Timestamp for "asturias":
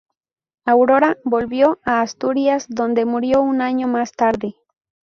2.01-2.65